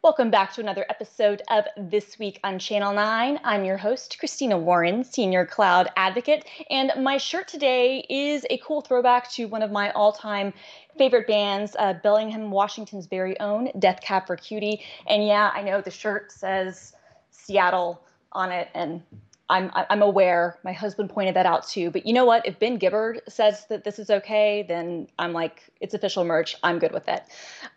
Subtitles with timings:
[0.00, 3.40] Welcome back to another episode of This Week on Channel 9.
[3.42, 8.80] I'm your host, Christina Warren, Senior Cloud Advocate, and my shirt today is a cool
[8.80, 10.54] throwback to one of my all time
[10.96, 14.82] favorite bands, uh, Bellingham, Washington's very own Death Cab for Cutie.
[15.08, 16.92] And yeah, I know the shirt says
[17.32, 19.02] Seattle on it, and
[19.50, 20.58] I'm I'm aware.
[20.62, 21.90] My husband pointed that out too.
[21.90, 22.46] But you know what?
[22.46, 26.54] If Ben Gibbard says that this is okay, then I'm like, it's official merch.
[26.62, 27.22] I'm good with it.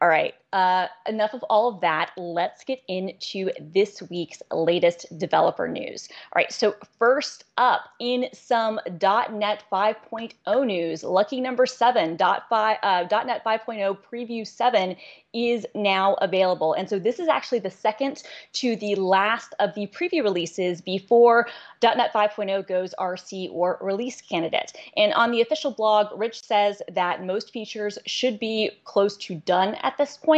[0.00, 0.34] All right.
[0.52, 2.10] Uh, enough of all of that.
[2.16, 6.08] Let's get into this week's latest developer news.
[6.32, 6.50] All right.
[6.50, 12.40] So first up, in some .NET 5.0 news, lucky number seven .5,
[12.82, 14.96] uh, .NET 5.0 Preview 7
[15.34, 16.72] is now available.
[16.72, 18.22] And so this is actually the second
[18.54, 21.46] to the last of the preview releases before
[21.82, 24.72] .NET 5.0 goes RC or release candidate.
[24.96, 29.74] And on the official blog, Rich says that most features should be close to done
[29.82, 30.37] at this point.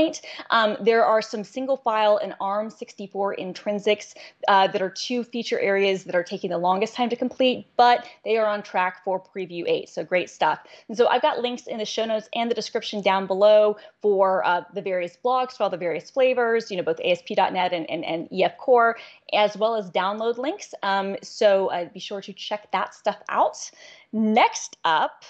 [0.51, 4.15] Um, there are some single file and ARM64 intrinsics
[4.49, 8.07] uh, that are two feature areas that are taking the longest time to complete, but
[8.25, 9.89] they are on track for preview 8.
[9.89, 10.61] So great stuff.
[10.89, 14.45] And so I've got links in the show notes and the description down below for
[14.45, 18.05] uh, the various blogs for all the various flavors, you know, both ASP.NET and, and,
[18.05, 18.97] and EF Core,
[19.33, 20.75] as well as download links.
[20.83, 23.71] Um, so uh, be sure to check that stuff out.
[24.13, 25.25] Next up,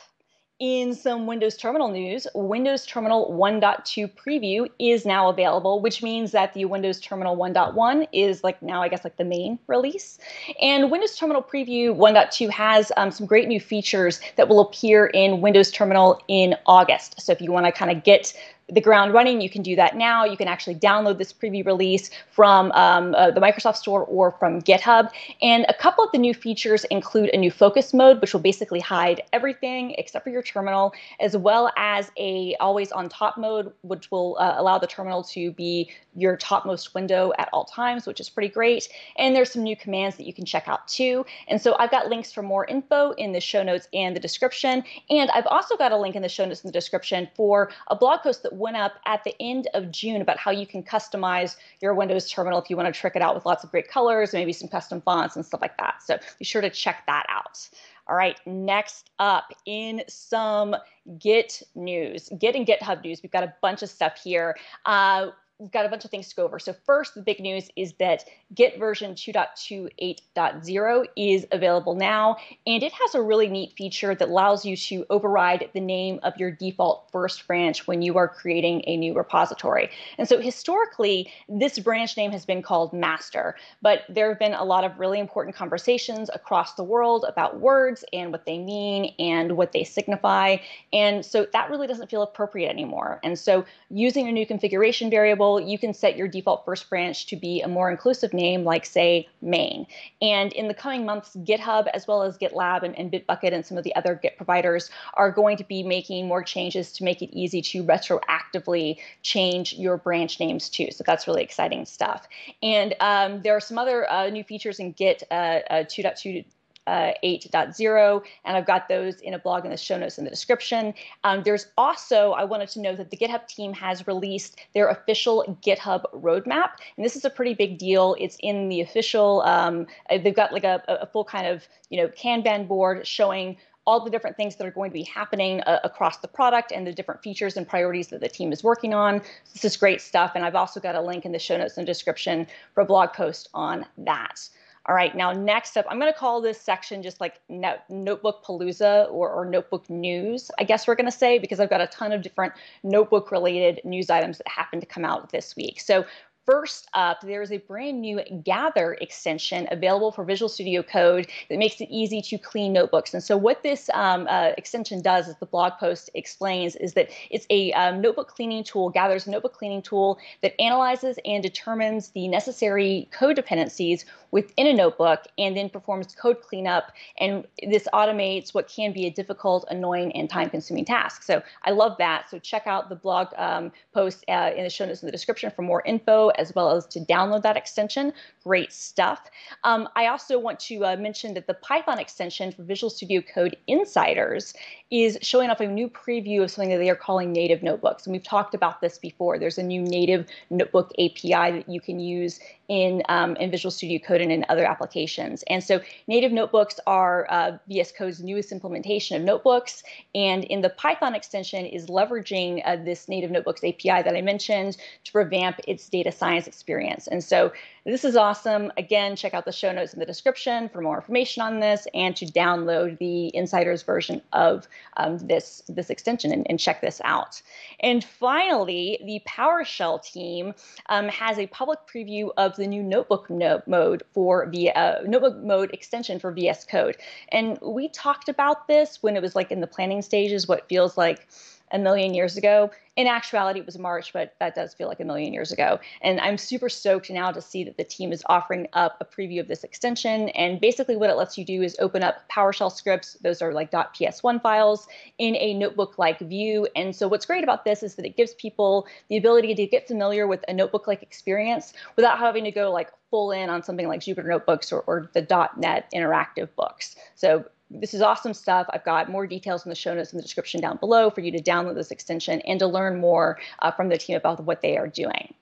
[0.60, 6.52] in some Windows Terminal news, Windows Terminal 1.2 preview is now available, which means that
[6.52, 10.18] the Windows Terminal 1.1 is like now, I guess, like the main release.
[10.60, 15.40] And Windows Terminal Preview 1.2 has um, some great new features that will appear in
[15.40, 17.18] Windows Terminal in August.
[17.18, 18.34] So if you want to kind of get
[18.72, 20.24] the ground running, you can do that now.
[20.24, 24.62] You can actually download this preview release from um, uh, the Microsoft Store or from
[24.62, 25.10] GitHub.
[25.42, 28.80] And a couple of the new features include a new focus mode, which will basically
[28.80, 34.10] hide everything except for your terminal, as well as a always on top mode, which
[34.10, 38.28] will uh, allow the terminal to be your topmost window at all times, which is
[38.28, 38.88] pretty great.
[39.16, 41.24] And there's some new commands that you can check out too.
[41.48, 44.82] And so I've got links for more info in the show notes and the description.
[45.08, 47.96] And I've also got a link in the show notes and the description for a
[47.96, 51.56] blog post that went up at the end of June about how you can customize
[51.80, 54.32] your Windows terminal if you want to trick it out with lots of great colors,
[54.32, 56.02] maybe some custom fonts and stuff like that.
[56.02, 57.68] So be sure to check that out.
[58.06, 60.76] All right, next up in some
[61.18, 64.56] Git news, Git and GitHub news, we've got a bunch of stuff here.
[64.84, 65.28] Uh,
[65.60, 66.58] we've got a bunch of things to go over.
[66.58, 72.92] So first, the big news is that Git version 2.28.0 is available now, and it
[72.92, 77.10] has a really neat feature that allows you to override the name of your default
[77.12, 79.90] first branch when you are creating a new repository.
[80.16, 84.64] And so historically, this branch name has been called master, but there have been a
[84.64, 89.56] lot of really important conversations across the world about words and what they mean and
[89.56, 90.56] what they signify.
[90.92, 93.20] And so that really doesn't feel appropriate anymore.
[93.22, 97.36] And so using a new configuration variable you can set your default first branch to
[97.36, 99.86] be a more inclusive name, like say main.
[100.20, 103.78] And in the coming months, GitHub as well as GitLab and, and Bitbucket and some
[103.78, 107.30] of the other Git providers are going to be making more changes to make it
[107.32, 110.90] easy to retroactively change your branch names too.
[110.90, 112.28] So that's really exciting stuff.
[112.62, 116.44] And um, there are some other uh, new features in Git uh, uh, 2.2
[116.90, 120.30] uh, 8.0, and I've got those in a blog in the show notes in the
[120.30, 120.92] description.
[121.22, 125.58] Um, there's also, I wanted to know that the GitHub team has released their official
[125.64, 128.16] GitHub roadmap, and this is a pretty big deal.
[128.18, 131.96] It's in the official, um, uh, they've got like a, a full kind of, you
[131.96, 135.80] know, Kanban board showing all the different things that are going to be happening uh,
[135.84, 139.22] across the product and the different features and priorities that the team is working on.
[139.52, 140.32] This is great stuff.
[140.34, 143.12] And I've also got a link in the show notes and description for a blog
[143.12, 144.48] post on that.
[144.90, 148.44] All right, now next up, I'm going to call this section just like no- Notebook
[148.44, 151.86] Palooza or, or Notebook News, I guess we're going to say, because I've got a
[151.86, 155.80] ton of different notebook related news items that happen to come out this week.
[155.80, 156.04] So,
[156.46, 161.58] First up, there is a brand new Gather extension available for Visual Studio Code that
[161.58, 163.12] makes it easy to clean notebooks.
[163.12, 167.10] And so, what this um, uh, extension does, as the blog post explains, is that
[167.30, 172.26] it's a um, notebook cleaning tool, Gather's notebook cleaning tool that analyzes and determines the
[172.26, 176.92] necessary code dependencies within a notebook and then performs code cleanup.
[177.18, 181.22] And this automates what can be a difficult, annoying, and time consuming task.
[181.22, 182.30] So, I love that.
[182.30, 185.50] So, check out the blog um, post uh, in the show notes in the description
[185.50, 188.12] for more info as well as to download that extension.
[188.44, 189.30] Great stuff.
[189.64, 193.56] Um, I also want to uh, mention that the Python extension for Visual Studio Code
[193.66, 194.54] Insiders
[194.90, 198.06] is showing off a new preview of something that they are calling native notebooks.
[198.06, 199.38] And we've talked about this before.
[199.38, 202.40] There's a new native notebook API that you can use
[202.70, 205.42] in, um, in Visual Studio Code and in other applications.
[205.48, 209.82] And so native notebooks are uh, VS Code's newest implementation of notebooks.
[210.14, 214.76] And in the Python extension is leveraging uh, this native notebooks API that I mentioned
[215.02, 217.08] to revamp its data science experience.
[217.08, 217.52] And so
[217.84, 218.70] this is awesome.
[218.76, 222.14] Again, check out the show notes in the description for more information on this and
[222.16, 227.40] to download the insiders version of um, this, this extension and, and, check this out.
[227.80, 230.52] And finally, the PowerShell team
[230.90, 235.38] um, has a public preview of the new notebook no mode for the uh, notebook
[235.42, 236.96] mode extension for VS Code.
[237.30, 240.96] And we talked about this when it was like in the planning stages, what feels
[240.96, 241.26] like
[241.72, 242.70] a million years ago.
[242.96, 245.78] In actuality, it was March, but that does feel like a million years ago.
[246.02, 249.40] And I'm super stoked now to see that the team is offering up a preview
[249.40, 250.28] of this extension.
[250.30, 253.14] And basically, what it lets you do is open up PowerShell scripts.
[253.22, 254.88] Those are like .ps1 files
[255.18, 256.66] in a notebook-like view.
[256.74, 259.86] And so, what's great about this is that it gives people the ability to get
[259.86, 264.00] familiar with a notebook-like experience without having to go like full in on something like
[264.00, 266.96] Jupyter Notebooks or, or the .NET interactive books.
[267.14, 268.66] So this is awesome stuff.
[268.70, 271.30] I've got more details in the show notes in the description down below for you
[271.32, 274.76] to download this extension and to learn more uh, from the team about what they
[274.76, 275.34] are doing.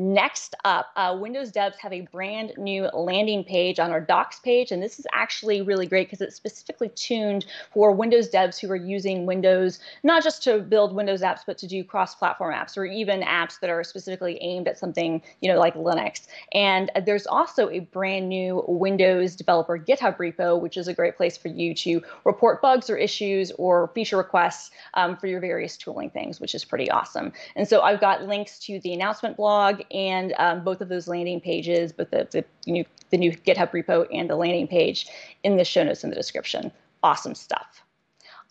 [0.00, 4.70] Next up, uh, Windows devs have a brand new landing page on our docs page,
[4.70, 8.76] and this is actually really great because it's specifically tuned for Windows devs who are
[8.76, 13.22] using Windows, not just to build Windows apps, but to do cross-platform apps or even
[13.22, 16.28] apps that are specifically aimed at something, you know, like Linux.
[16.52, 21.36] And there's also a brand new Windows developer GitHub repo, which is a great place
[21.36, 26.10] for you to report bugs or issues or feature requests um, for your various tooling
[26.10, 27.32] things, which is pretty awesome.
[27.56, 31.40] And so I've got links to the announcement blog and um, both of those landing
[31.40, 35.06] pages, both the, the, new, the new GitHub repo and the landing page
[35.42, 36.70] in the show notes in the description.
[37.02, 37.82] Awesome stuff.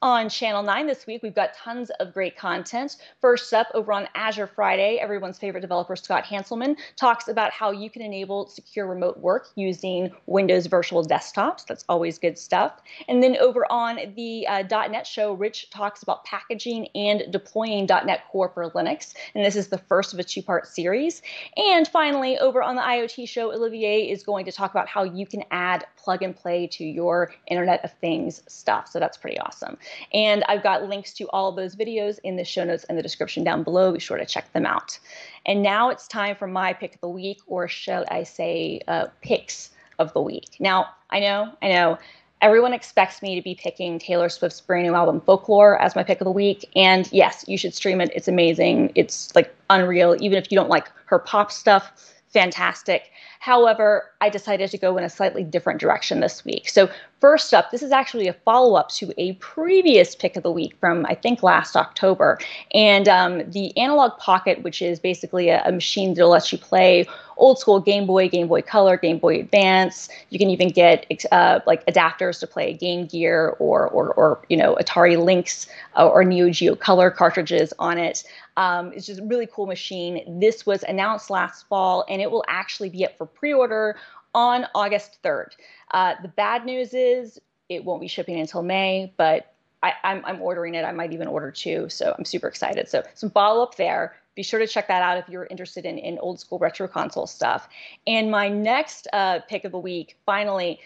[0.03, 2.97] On Channel 9 this week, we've got tons of great content.
[3.19, 7.89] First up, over on Azure Friday, everyone's favorite developer, Scott Hanselman, talks about how you
[7.89, 11.65] can enable secure remote work using Windows virtual desktops.
[11.65, 12.79] That's always good stuff.
[13.07, 18.21] And then over on the uh, .NET show, Rich talks about packaging and deploying .NET
[18.31, 19.15] Core for Linux.
[19.33, 21.23] And this is the first of a two-part series.
[21.55, 25.25] And finally, over on the IoT show, Olivier is going to talk about how you
[25.25, 28.89] can add plug and play to your Internet of Things stuff.
[28.89, 29.79] So that's pretty awesome.
[30.13, 33.43] And I've got links to all those videos in the show notes and the description
[33.43, 33.91] down below.
[33.91, 34.99] Be sure to check them out.
[35.45, 39.07] And now it's time for my pick of the week, or shall I say, uh,
[39.21, 40.57] picks of the week.
[40.59, 41.97] Now, I know, I know.
[42.39, 46.21] Everyone expects me to be picking Taylor Swift's brand new album Folklore as my pick
[46.21, 46.69] of the week.
[46.75, 48.11] And yes, you should stream it.
[48.13, 48.91] It's amazing.
[48.93, 50.15] It's like unreal.
[50.19, 51.91] Even if you don't like her pop stuff,
[52.29, 53.09] fantastic.
[53.39, 56.69] However, I decided to go in a slightly different direction this week.
[56.69, 60.51] So, first up, this is actually a follow up to a previous pick of the
[60.51, 62.39] week from, I think, last October.
[62.73, 67.05] And um, the Analog Pocket, which is basically a, a machine that lets you play
[67.37, 70.09] old school Game Boy, Game Boy Color, Game Boy Advance.
[70.29, 74.57] You can even get uh, like adapters to play Game Gear or, or, or you
[74.57, 78.23] know, Atari Lynx uh, or Neo Geo Color cartridges on it.
[78.57, 80.39] Um, it's just a really cool machine.
[80.39, 83.97] This was announced last fall, and it will actually be up for pre-order
[84.33, 85.49] on August 3rd.
[85.91, 87.39] Uh, the bad news is
[87.69, 89.53] it won't be shipping until May, but
[89.83, 90.83] I, am I'm, I'm ordering it.
[90.83, 92.89] I might even order two, so I'm super excited.
[92.89, 94.15] So some follow up there.
[94.35, 97.27] Be sure to check that out if you're interested in, in old school retro console
[97.27, 97.67] stuff.
[98.05, 100.79] And my next uh, pick of the week, finally,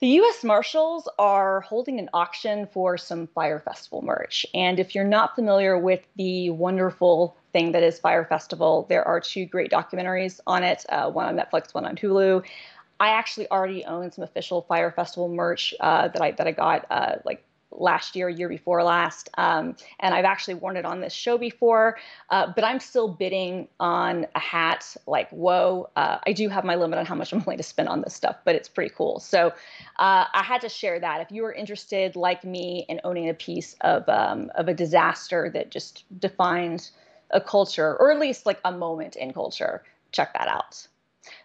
[0.00, 4.46] the US Marshals are holding an auction for some Fyre Festival merch.
[4.54, 9.20] And if you're not familiar with the wonderful thing that is Fyre Festival, there are
[9.20, 12.42] two great documentaries on it uh, one on Netflix, one on Hulu.
[13.00, 16.86] I actually already own some official Fyre Festival merch uh, that I that I got
[16.90, 17.42] uh, like
[17.72, 21.98] last year, year before last, um, and I've actually worn it on this show before.
[22.28, 24.96] Uh, but I'm still bidding on a hat.
[25.06, 25.88] Like, whoa!
[25.96, 28.14] Uh, I do have my limit on how much I'm willing to spend on this
[28.14, 29.18] stuff, but it's pretty cool.
[29.18, 29.48] So
[29.98, 31.22] uh, I had to share that.
[31.22, 35.50] If you are interested, like me, in owning a piece of um, of a disaster
[35.54, 36.92] that just defines
[37.30, 40.86] a culture, or at least like a moment in culture, check that out.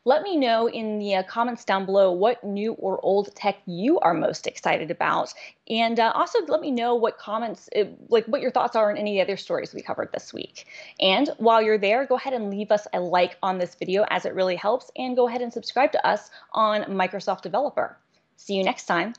[0.05, 4.00] Let me know in the uh, comments down below what new or old tech you
[4.00, 5.34] are most excited about.
[5.70, 8.98] And uh, also let me know what comments, uh, like what your thoughts are on
[8.98, 10.67] any other stories we covered this week.
[11.00, 14.25] And while you're there, go ahead and leave us a like on this video as
[14.25, 14.91] it really helps.
[14.96, 17.98] And go ahead and subscribe to us on Microsoft Developer.
[18.38, 19.13] See you next time.